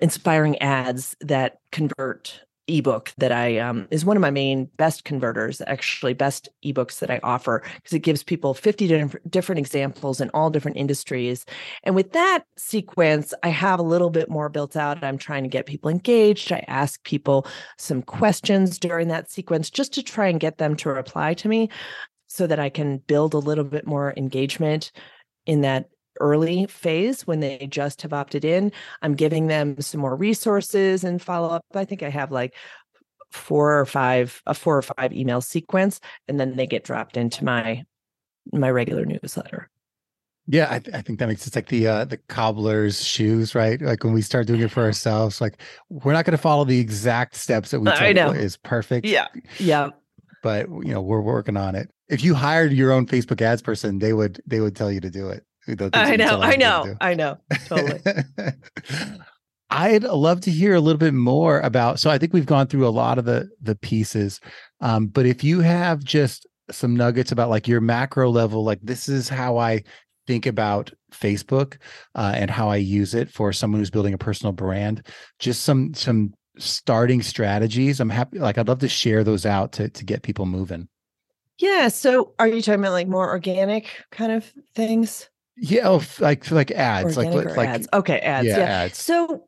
[0.00, 5.60] inspiring ads that convert ebook that I um, is one of my main best converters,
[5.66, 10.50] actually best ebooks that I offer because it gives people 50 different examples in all
[10.50, 11.44] different industries.
[11.82, 15.02] And with that sequence, I have a little bit more built out.
[15.02, 16.52] I'm trying to get people engaged.
[16.52, 17.46] I ask people
[17.78, 21.70] some questions during that sequence just to try and get them to reply to me
[22.28, 24.92] so that I can build a little bit more engagement
[25.46, 25.88] in that
[26.20, 28.72] early phase when they just have opted in.
[29.02, 31.64] I'm giving them some more resources and follow up.
[31.74, 32.54] I think I have like
[33.30, 37.44] four or five a four or five email sequence and then they get dropped into
[37.44, 37.84] my
[38.52, 39.68] my regular newsletter.
[40.50, 41.54] Yeah, I, th- I, think that makes sense.
[41.54, 43.80] Like the uh, the cobbler's shoes, right?
[43.82, 46.80] Like when we start doing it for ourselves, like we're not going to follow the
[46.80, 49.06] exact steps that we know is perfect.
[49.06, 49.26] Yeah,
[49.58, 49.90] yeah.
[50.42, 51.90] But you know, we're working on it.
[52.08, 55.10] If you hired your own Facebook ads person, they would they would tell you to
[55.10, 55.44] do it.
[55.92, 58.00] I know, I know, I know, totally.
[59.70, 62.00] I'd love to hear a little bit more about.
[62.00, 64.40] So I think we've gone through a lot of the the pieces,
[64.80, 69.08] um, but if you have just some nuggets about like your macro level, like this
[69.08, 69.82] is how I
[70.26, 71.78] think about Facebook
[72.14, 75.06] uh, and how I use it for someone who's building a personal brand.
[75.38, 78.00] Just some some starting strategies.
[78.00, 78.38] I'm happy.
[78.38, 80.88] Like I'd love to share those out to to get people moving.
[81.58, 81.88] Yeah.
[81.88, 85.28] So are you talking about like more organic kind of things?
[85.60, 87.88] Yeah, oh, like like ads, Organic like like ads.
[87.92, 88.46] Okay, ads.
[88.46, 88.98] Yeah, Yeah, ads.
[88.98, 89.46] So,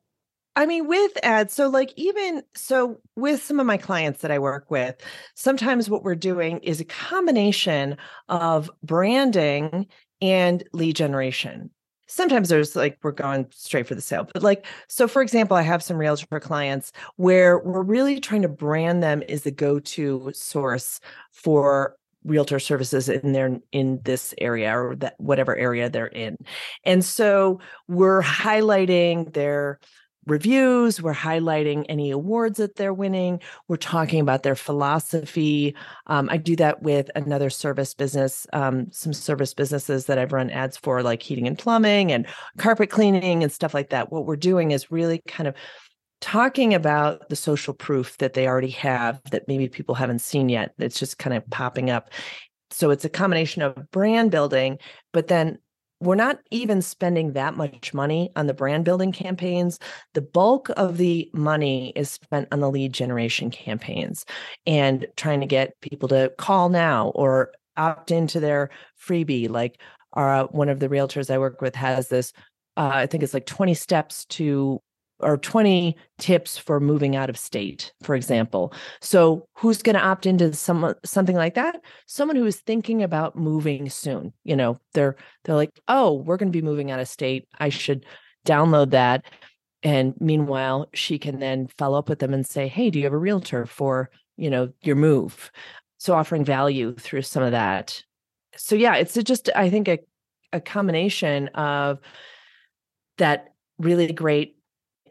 [0.57, 4.39] I mean, with ads, so like even so, with some of my clients that I
[4.39, 4.97] work with,
[5.35, 7.97] sometimes what we're doing is a combination
[8.29, 9.87] of branding
[10.21, 11.71] and lead generation.
[12.09, 15.63] Sometimes there's like we're going straight for the sale, but like so, for example, I
[15.63, 20.99] have some realtor clients where we're really trying to brand them as the go-to source
[21.33, 26.37] for realtor services in their in this area or that whatever area they're in.
[26.85, 29.79] And so we're highlighting their
[30.27, 35.75] reviews we're highlighting any awards that they're winning we're talking about their philosophy.
[36.09, 40.51] Um, i do that with another service business um, some service businesses that i've run
[40.51, 42.27] ads for like heating and plumbing and
[42.59, 44.13] carpet cleaning and stuff like that.
[44.13, 45.55] What we're doing is really kind of
[46.21, 50.75] talking about the social proof that they already have that maybe people haven't seen yet.
[50.79, 52.11] It's just kind of popping up.
[52.71, 54.79] So it's a combination of brand building,
[55.13, 55.59] but then
[56.01, 59.79] we're not even spending that much money on the brand building campaigns.
[60.15, 64.25] The bulk of the money is spent on the lead generation campaigns
[64.67, 69.51] and trying to get people to call now or opt into their freebie.
[69.51, 69.81] Like
[70.15, 72.33] our, uh, one of the realtors I work with has this,
[72.79, 74.81] uh, I think it's like 20 steps to
[75.23, 78.73] or 20 tips for moving out of state for example.
[79.01, 81.81] So who's going to opt into some something like that?
[82.07, 86.53] Someone who is thinking about moving soon you know they're they're like oh we're going
[86.53, 87.47] to be moving out of state.
[87.59, 88.07] I should
[88.47, 89.25] download that.
[89.83, 93.13] And meanwhile she can then follow up with them and say hey do you have
[93.13, 95.51] a realtor for you know your move?
[95.99, 98.03] So offering value through some of that.
[98.57, 99.99] So yeah it's just i think a,
[100.53, 102.01] a combination of
[103.21, 104.57] that really great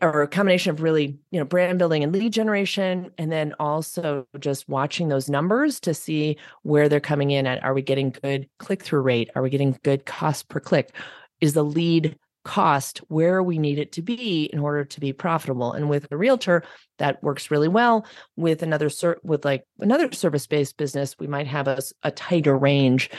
[0.01, 4.25] or a combination of really you know brand building and lead generation and then also
[4.39, 7.63] just watching those numbers to see where they're coming in at.
[7.63, 9.29] Are we getting good click through rate?
[9.35, 10.95] Are we getting good cost per click?
[11.41, 15.73] Is the lead cost where we need it to be in order to be profitable?
[15.73, 16.63] And with a realtor
[16.97, 18.05] that works really well.
[18.35, 22.57] With another ser- with like another service based business we might have a, a tighter
[22.57, 23.09] range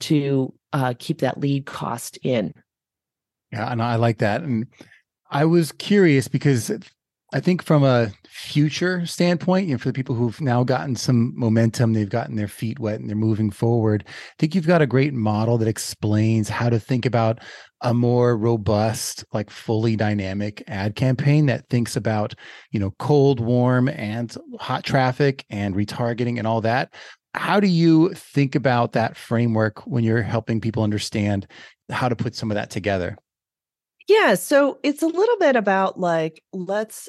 [0.00, 2.54] to uh, keep that lead cost in.
[3.52, 4.66] Yeah and i like that and
[5.30, 6.72] I was curious because
[7.32, 11.32] I think from a future standpoint, you know, for the people who've now gotten some
[11.36, 14.04] momentum, they've gotten their feet wet and they're moving forward.
[14.08, 17.38] I think you've got a great model that explains how to think about
[17.82, 22.34] a more robust, like fully dynamic ad campaign that thinks about,
[22.72, 26.92] you know, cold, warm, and hot traffic and retargeting and all that.
[27.34, 31.46] How do you think about that framework when you're helping people understand
[31.88, 33.16] how to put some of that together?
[34.10, 34.34] Yeah.
[34.34, 37.08] So it's a little bit about like, let's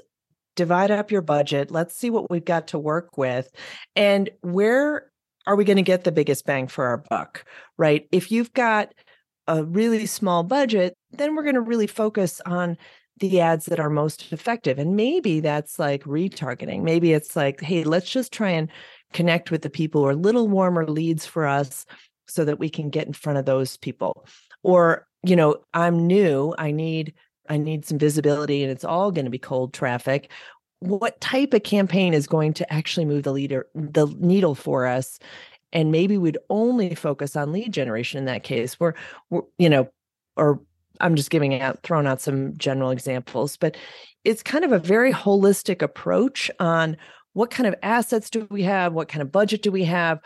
[0.55, 1.71] divide up your budget.
[1.71, 3.49] Let's see what we've got to work with.
[3.95, 5.09] And where
[5.47, 7.43] are we going to get the biggest bang for our buck?
[7.75, 8.07] Right.
[8.11, 8.93] If you've got
[9.47, 12.77] a really small budget, then we're going to really focus on
[13.19, 14.77] the ads that are most effective.
[14.77, 16.83] And maybe that's like retargeting.
[16.83, 18.69] Maybe it's like, hey, let's just try and
[19.11, 21.87] connect with the people who are little warmer leads for us
[22.27, 24.27] so that we can get in front of those people.
[24.61, 27.13] Or you know, I'm new, I need
[27.49, 30.31] I need some visibility and it's all going to be cold traffic.
[30.79, 35.19] What type of campaign is going to actually move the leader the needle for us?
[35.73, 38.79] And maybe we'd only focus on lead generation in that case.
[38.79, 38.95] Where,
[39.57, 39.89] you know,
[40.37, 40.61] or
[40.99, 43.75] I'm just giving out throwing out some general examples, but
[44.23, 46.97] it's kind of a very holistic approach on
[47.33, 50.19] what kind of assets do we have, what kind of budget do we have,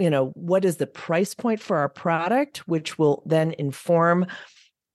[0.00, 4.26] you know, what is the price point for our product, which will then inform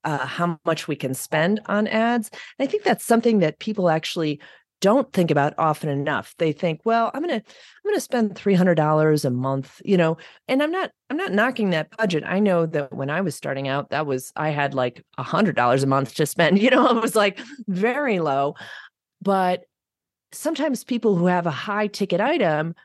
[0.04, 2.30] uh, how much we can spend on ads.
[2.58, 4.40] And I think that's something that people actually
[4.82, 6.36] don't think about often enough.
[6.38, 10.18] They think, well, I'm gonna I'm gonna spend three hundred dollars a month, you know,
[10.48, 12.24] and I'm not I'm not knocking that budget.
[12.26, 15.56] I know that when I was starting out, that was I had like a hundred
[15.56, 16.60] dollars a month to spend.
[16.66, 18.56] You know, it was like very low.
[19.22, 19.64] But
[20.32, 22.76] sometimes people who have a high ticket item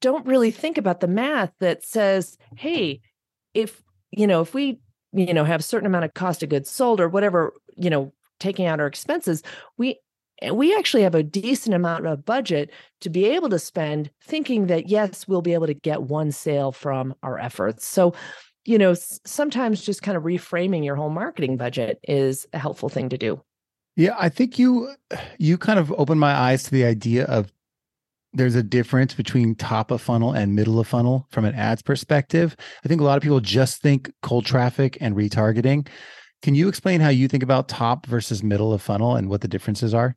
[0.00, 3.00] don't really think about the math that says, hey,
[3.54, 4.80] if you know, if we
[5.12, 8.12] you know have a certain amount of cost of goods sold or whatever, you know,
[8.40, 9.42] taking out our expenses,
[9.76, 9.98] we
[10.40, 12.70] and we actually have a decent amount of budget
[13.00, 16.72] to be able to spend thinking that yes we'll be able to get one sale
[16.72, 17.86] from our efforts.
[17.86, 18.14] So
[18.64, 18.94] you know
[19.24, 23.42] sometimes just kind of reframing your whole marketing budget is a helpful thing to do.
[23.96, 24.94] Yeah i think you
[25.38, 27.52] you kind of opened my eyes to the idea of
[28.38, 32.56] there's a difference between top of funnel and middle of funnel from an ads perspective.
[32.84, 35.88] I think a lot of people just think cold traffic and retargeting.
[36.42, 39.48] Can you explain how you think about top versus middle of funnel and what the
[39.48, 40.16] differences are?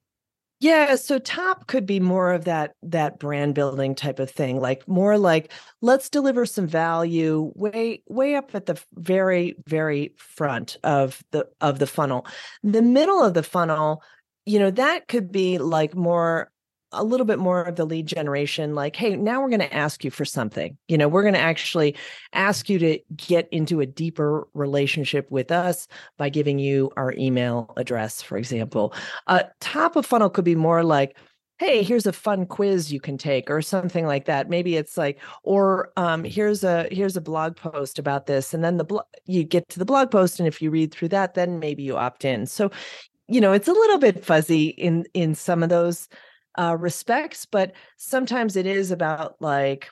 [0.60, 4.88] Yeah, so top could be more of that that brand building type of thing, like
[4.88, 5.52] more like
[5.82, 11.80] let's deliver some value way way up at the very very front of the of
[11.80, 12.28] the funnel.
[12.62, 14.04] The middle of the funnel,
[14.46, 16.51] you know, that could be like more
[16.94, 20.04] a little bit more of the lead generation like hey now we're going to ask
[20.04, 20.78] you for something.
[20.88, 21.96] You know we're going to actually
[22.34, 25.88] ask you to get into a deeper relationship with us
[26.18, 28.94] by giving you our email address for example.
[29.28, 31.18] Uh, top of funnel could be more like
[31.62, 34.50] hey here's a fun quiz you can take or something like that.
[34.50, 38.78] Maybe it's like or um, here's a here's a blog post about this and then
[38.78, 41.60] the blo- you get to the blog post and if you read through that then
[41.60, 42.48] maybe you opt in.
[42.48, 42.72] So
[43.28, 46.10] you know it's a little bit fuzzy in in some of those
[46.58, 49.90] uh, respects, but sometimes it is about like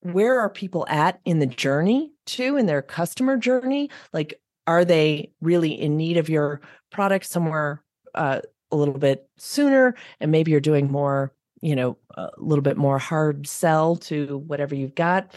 [0.00, 3.90] where are people at in the journey too, in their customer journey?
[4.12, 7.82] Like, are they really in need of your product somewhere
[8.14, 8.40] uh,
[8.70, 9.94] a little bit sooner?
[10.20, 14.74] And maybe you're doing more, you know, a little bit more hard sell to whatever
[14.74, 15.32] you've got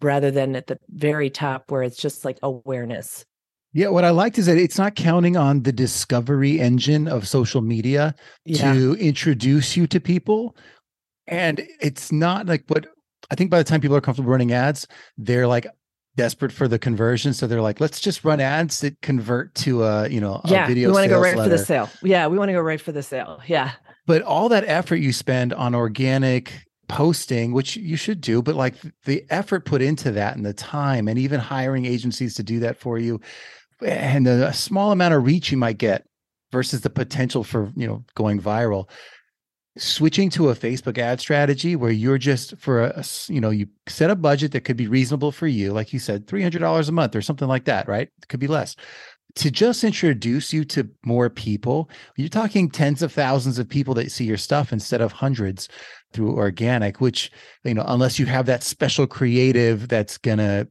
[0.00, 3.24] rather than at the very top where it's just like awareness.
[3.74, 7.62] Yeah, what I liked is that it's not counting on the discovery engine of social
[7.62, 8.14] media
[8.44, 8.72] yeah.
[8.72, 10.56] to introduce you to people.
[11.26, 12.86] And it's not like what
[13.30, 15.66] I think by the time people are comfortable running ads, they're like
[16.16, 17.32] desperate for the conversion.
[17.32, 20.88] So they're like, let's just run ads that convert to a, you know, yeah, video.
[20.88, 21.50] We want to go right letter.
[21.50, 21.88] for the sale.
[22.02, 23.40] Yeah, we want to go right for the sale.
[23.46, 23.72] Yeah.
[24.06, 26.52] But all that effort you spend on organic
[26.88, 28.74] posting, which you should do, but like
[29.06, 32.76] the effort put into that and the time and even hiring agencies to do that
[32.76, 33.18] for you,
[33.84, 36.04] and a small amount of reach you might get
[36.50, 38.88] versus the potential for you know going viral.
[39.78, 44.10] Switching to a facebook ad strategy where you're just for a you know you set
[44.10, 47.22] a budget that could be reasonable for you like you said $300 a month or
[47.22, 48.08] something like that right?
[48.18, 48.76] It could be less.
[49.36, 54.12] To just introduce you to more people you're talking tens of thousands of people that
[54.12, 55.70] see your stuff instead of hundreds
[56.12, 57.32] through organic which
[57.64, 60.68] you know unless you have that special creative that's going to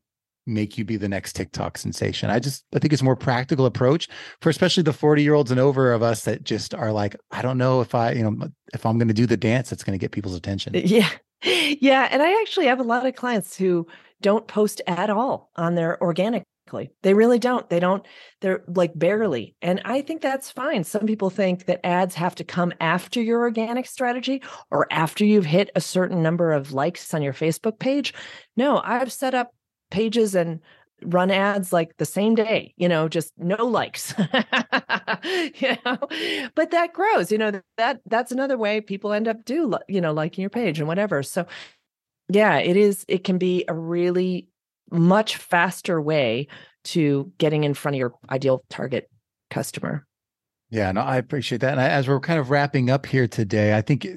[0.52, 2.30] make you be the next TikTok sensation.
[2.30, 4.08] I just I think it's a more practical approach
[4.42, 7.42] for especially the 40 year olds and over of us that just are like, I
[7.42, 9.98] don't know if I, you know, if I'm going to do the dance that's going
[9.98, 10.74] to get people's attention.
[10.92, 11.10] Yeah.
[11.44, 12.08] Yeah.
[12.12, 13.88] And I actually have a lot of clients who
[14.22, 16.44] don't post at all on their organic
[17.02, 17.70] they really don't.
[17.70, 18.06] They don't,
[18.40, 19.56] they're like barely.
[19.62, 20.84] And I think that's fine.
[20.84, 25.46] Some people think that ads have to come after your organic strategy or after you've
[25.46, 28.14] hit a certain number of likes on your Facebook page.
[28.56, 29.54] No, I've set up
[29.92, 30.60] pages and
[31.04, 34.14] run ads like the same day you know just no likes.
[35.24, 35.98] You know?
[36.56, 40.14] But that grows you know that that's another way people end up do you know
[40.14, 41.22] liking your page and whatever.
[41.22, 41.46] So
[42.30, 44.48] yeah it is it can be a really
[44.90, 46.48] much faster way
[46.84, 49.10] to getting in front of your ideal target
[49.50, 50.08] customer.
[50.70, 51.74] Yeah no i appreciate that.
[51.74, 54.08] And as we're kind of wrapping up here today i think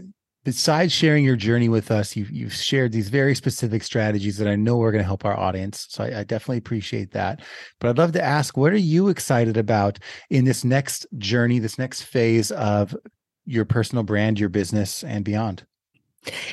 [0.44, 4.56] besides sharing your journey with us, you've, you've shared these very specific strategies that I
[4.56, 5.86] know are going to help our audience.
[5.90, 7.40] So I, I, definitely appreciate that.
[7.80, 9.98] But I'd love to ask, what are you excited about
[10.30, 12.94] in this next journey, this next phase of
[13.46, 15.64] your personal brand, your business, and beyond?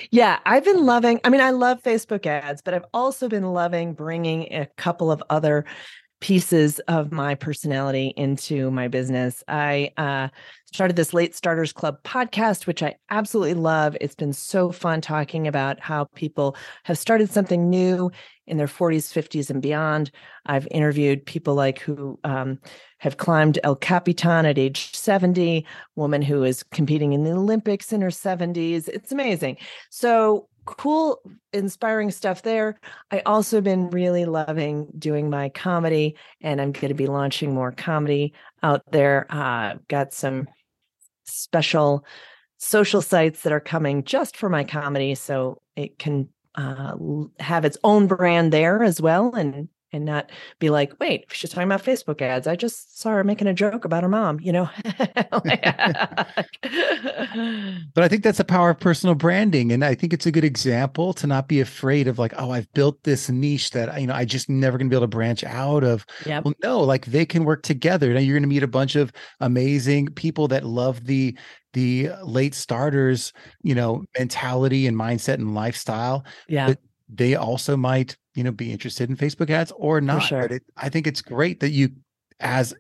[0.10, 3.94] Yeah, I've been loving, I mean, I love Facebook ads, but I've also been loving
[3.94, 5.66] bringing a couple of other
[6.22, 9.44] pieces of my personality into my business.
[9.48, 10.30] I uh,
[10.72, 13.98] started this Late Starters Club podcast, which I absolutely love.
[14.00, 18.12] It's been so fun talking about how people have started something new
[18.48, 20.12] in their 40s, 50s, and beyond.
[20.46, 22.60] I've interviewed people like who um,
[23.00, 25.66] have climbed El Capitan at age 70,
[25.96, 28.88] woman who is competing in the Olympics in her 70s.
[28.88, 29.58] It's amazing.
[29.90, 31.22] So cool,
[31.54, 32.80] inspiring stuff there.
[33.12, 37.72] I also been really loving doing my comedy, and I'm going to be launching more
[37.72, 38.34] comedy
[38.64, 39.26] out there.
[39.30, 40.48] Uh, got some
[41.26, 42.06] special
[42.58, 46.96] social sites that are coming just for my comedy, so it can uh,
[47.40, 51.68] have its own brand there as well, and and not be like, wait, she's talking
[51.68, 52.48] about Facebook ads.
[52.48, 54.70] I just saw her making a joke about her mom, you know?
[54.84, 55.24] but
[58.04, 59.72] I think that's the power of personal branding.
[59.72, 62.72] And I think it's a good example to not be afraid of like, oh, I've
[62.74, 65.44] built this niche that, you know, I just never going to be able to branch
[65.44, 66.06] out of.
[66.26, 66.42] Yeah.
[66.44, 68.14] Well, no, like they can work together.
[68.14, 69.12] Now you're going to meet a bunch of
[69.42, 71.38] amazing people that love the,
[71.74, 76.24] the late starters, you know, mentality and mindset and lifestyle.
[76.48, 76.68] Yeah.
[76.68, 76.80] But
[77.14, 80.42] they also might you know be interested in facebook ads or not sure.
[80.42, 81.90] but it, i think it's great that you
[82.40, 82.74] as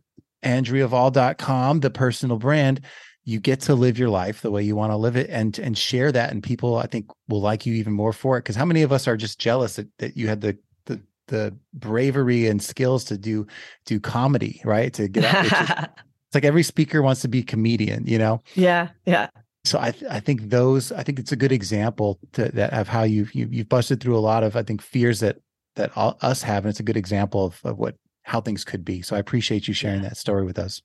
[0.43, 2.81] andreavahl.com the personal brand
[3.23, 5.77] you get to live your life the way you want to live it and and
[5.77, 8.41] share that and people i think will like you even more for it.
[8.41, 11.55] Because how many of us are just jealous that, that you had the the the
[11.73, 13.47] bravery and skills to do
[13.85, 14.93] do comedy right?
[14.93, 18.17] To get out it's, just, it's like every speaker wants to be a comedian you
[18.17, 18.41] know?
[18.55, 19.29] Yeah yeah
[19.63, 22.87] so I th- I think those I think it's a good example to that of
[22.87, 25.37] how you've you, have you have busted through a lot of I think fears that
[25.75, 28.83] that all, us have, and it's a good example of of what how things could
[28.83, 29.01] be.
[29.01, 30.81] So I appreciate you sharing that story with us.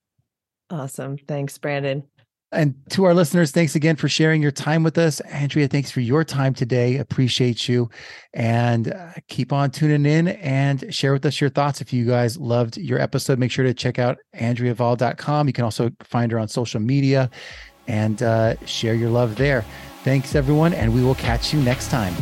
[0.70, 2.04] Awesome, thanks, Brandon.
[2.52, 5.18] And to our listeners, thanks again for sharing your time with us.
[5.20, 6.96] Andrea, thanks for your time today.
[6.96, 7.90] Appreciate you.
[8.34, 11.80] And uh, keep on tuning in and share with us your thoughts.
[11.80, 15.48] If you guys loved your episode, make sure to check out AndreaVahl.com.
[15.48, 17.30] You can also find her on social media
[17.88, 19.64] and uh, share your love there.
[20.04, 22.14] Thanks, everyone, and we will catch you next time.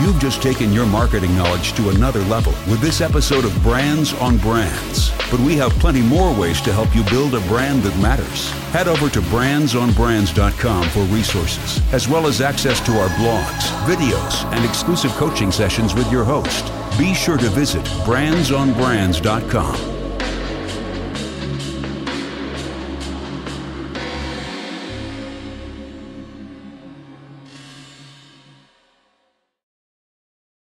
[0.00, 4.38] You've just taken your marketing knowledge to another level with this episode of Brands on
[4.38, 5.10] Brands.
[5.30, 8.50] But we have plenty more ways to help you build a brand that matters.
[8.72, 14.64] Head over to brandsonbrands.com for resources, as well as access to our blogs, videos, and
[14.64, 16.72] exclusive coaching sessions with your host.
[16.98, 19.93] Be sure to visit brandsonbrands.com